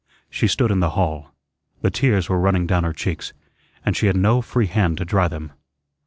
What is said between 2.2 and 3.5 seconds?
were running down her cheeks,